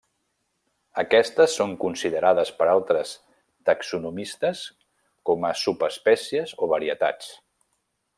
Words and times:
Aquestes 1.01 1.57
són 1.59 1.75
considerades 1.83 2.51
per 2.61 2.67
altres 2.71 3.11
taxonomistes 3.71 4.63
com 5.31 5.47
a 5.51 5.55
subespècies 5.65 6.55
o 6.67 6.71
varietats. 6.77 7.31